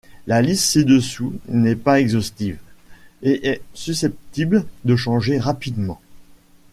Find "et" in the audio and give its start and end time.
3.21-3.47